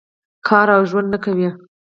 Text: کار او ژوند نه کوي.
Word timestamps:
کار 0.47 0.67
او 0.75 0.83
ژوند 0.89 1.07
نه 1.13 1.17
کوي. 1.23 1.49